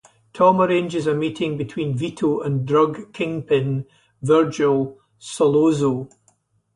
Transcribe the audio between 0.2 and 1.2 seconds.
Tom arranges a